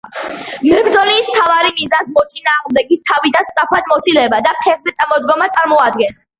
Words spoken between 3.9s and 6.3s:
მოცილება და ფეხზე წამოდგომა წარმოადგენს.